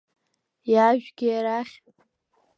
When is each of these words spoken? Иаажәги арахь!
Иаажәги 0.71 1.27
арахь! 1.37 1.75